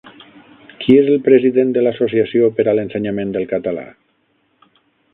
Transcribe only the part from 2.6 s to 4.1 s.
per a l'Ensenyament del Català?